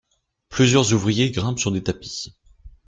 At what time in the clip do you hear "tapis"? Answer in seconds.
1.83-2.33